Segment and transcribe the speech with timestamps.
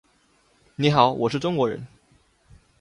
[0.77, 1.85] 你好，我是中国人。